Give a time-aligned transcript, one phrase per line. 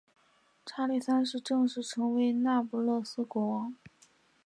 [0.65, 3.75] 查理三世正式成为那不勒斯国王。